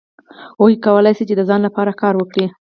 هغوی 0.55 0.75
کولای 0.85 1.13
شول 1.17 1.27
چې 1.29 1.35
د 1.37 1.41
ځان 1.49 1.59
لپاره 1.67 1.97
کار 2.01 2.13
وکړي. 2.17 2.45